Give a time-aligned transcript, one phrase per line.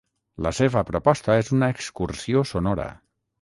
[0.45, 2.89] La seva proposta és una excursió sonora.